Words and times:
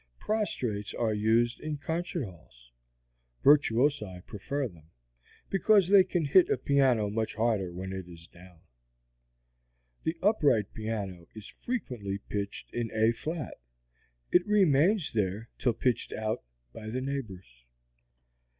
Prostrates 0.17 0.95
are 0.95 1.13
used 1.13 1.59
in 1.59 1.77
concert 1.77 2.25
halls 2.25 2.71
virtuosi 3.43 4.21
prefer 4.25 4.67
them, 4.67 4.89
because 5.51 5.89
they 5.89 6.03
can 6.03 6.25
hit 6.25 6.49
a 6.49 6.57
piano 6.57 7.07
much 7.07 7.35
harder 7.35 7.71
when 7.71 7.93
it 7.93 8.07
is 8.07 8.25
down. 8.25 8.61
The 10.03 10.17
upright 10.23 10.73
piano 10.73 11.27
is 11.35 11.45
frequently 11.45 12.17
pitched 12.17 12.73
in 12.73 12.89
A 12.91 13.11
flat. 13.11 13.59
It 14.31 14.41
remains 14.47 15.11
there 15.13 15.49
till 15.59 15.73
pitched 15.73 16.13
out 16.13 16.41
by 16.73 16.89
the 16.89 17.01
neighbors. 17.01 17.63